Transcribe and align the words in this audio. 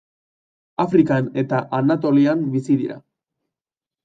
Afrikan 0.83 1.29
eta 1.41 1.59
Anatolian 1.81 2.43
bizi 2.57 2.79
dira. 2.81 2.99